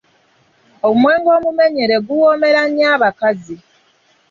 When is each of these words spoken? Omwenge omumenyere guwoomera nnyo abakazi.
Omwenge 0.89 1.29
omumenyere 1.37 1.95
guwoomera 2.07 2.61
nnyo 2.67 2.85
abakazi. 2.95 3.55